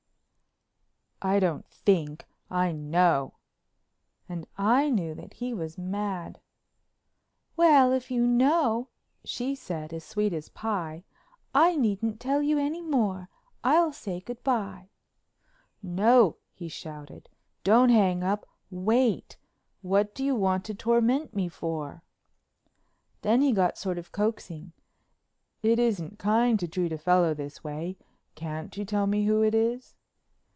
"I 1.23 1.39
don't 1.39 1.67
think, 1.69 2.25
I 2.49 2.71
know," 2.71 3.35
and 4.27 4.47
I 4.57 4.89
knew 4.89 5.13
that 5.13 5.33
he 5.33 5.53
was 5.53 5.77
mad. 5.77 6.39
"Well, 7.55 7.91
if 7.91 8.09
you 8.09 8.25
know," 8.25 8.87
she 9.23 9.53
said 9.53 9.93
as 9.93 10.03
sweet 10.03 10.33
as 10.33 10.49
pie, 10.49 11.03
"I 11.53 11.75
needn't 11.75 12.19
tell 12.19 12.41
you 12.41 12.57
any 12.57 12.81
more. 12.81 13.29
I'll 13.63 13.93
say 13.93 14.19
good 14.19 14.43
bye." 14.43 14.89
"No," 15.83 16.37
he 16.53 16.67
shouted, 16.67 17.29
"don't 17.63 17.89
hang 17.89 18.23
up—wait. 18.23 19.37
What 19.83 20.15
do 20.15 20.23
you 20.25 20.33
want 20.35 20.65
to 20.65 20.73
torment 20.73 21.35
me 21.35 21.49
for?" 21.49 22.01
Then 23.21 23.41
he 23.43 23.51
got 23.51 23.77
sort 23.77 23.99
of 23.99 24.11
coaxing, 24.11 24.71
"It 25.61 25.77
isn't 25.77 26.17
kind 26.17 26.59
to 26.59 26.67
treat 26.67 26.91
a 26.91 26.97
fellow 26.97 27.35
this 27.35 27.63
way. 27.63 27.99
Can't 28.33 28.75
you 28.75 28.85
tell 28.85 29.05
me 29.05 29.25
who 29.27 29.43
it 29.43 29.53
is?" 29.53 29.93